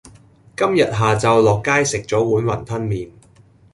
[0.57, 3.11] 今日下晝落街食咗碗雲吞麪